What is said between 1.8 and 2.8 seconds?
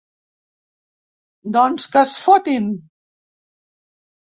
que es fotin!